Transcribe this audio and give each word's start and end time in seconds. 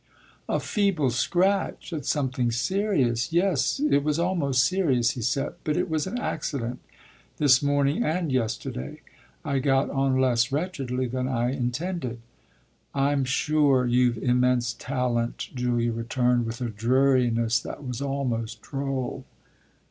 "A 0.49 0.59
feeble 0.59 1.11
scratch 1.11 1.93
at 1.93 2.05
something 2.07 2.51
serious? 2.51 3.31
Yes, 3.31 3.79
it 3.79 4.03
was 4.03 4.17
almost 4.17 4.63
serious," 4.65 5.11
he 5.11 5.21
said. 5.21 5.53
"But 5.63 5.77
it 5.77 5.91
was 5.91 6.07
an 6.07 6.17
accident, 6.17 6.79
this 7.37 7.61
morning 7.61 8.03
and 8.03 8.31
yesterday: 8.31 9.01
I 9.45 9.59
got 9.59 9.91
on 9.91 10.19
less 10.19 10.51
wretchedly 10.51 11.05
than 11.05 11.27
I 11.27 11.51
intended." 11.53 12.17
"I'm 12.95 13.25
sure 13.25 13.85
you've 13.85 14.17
immense 14.17 14.73
talent," 14.73 15.49
Julia 15.53 15.91
returned 15.91 16.47
with 16.47 16.61
a 16.61 16.69
dreariness 16.71 17.59
that 17.59 17.83
was 17.85 18.01
almost 18.01 18.63
droll. 18.63 19.23